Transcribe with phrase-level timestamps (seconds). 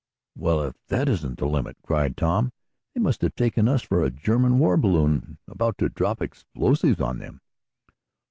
[0.35, 2.53] "Well, if that isn't the limit!" cried Tom.
[2.95, 7.19] "They must have taken us for a German war balloon, about to drop explosives on
[7.19, 7.39] them."